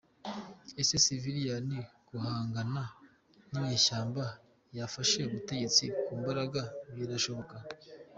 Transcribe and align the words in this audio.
Ese 0.81 0.95
Civiliani 1.05 1.79
guhangana 2.09 2.83
n’inyeshyamba 3.49 4.23
yafashe 4.77 5.19
ubutegetsi 5.29 5.83
ku 6.05 6.11
mbaraga, 6.19 6.61
birashoboka? 6.95 7.55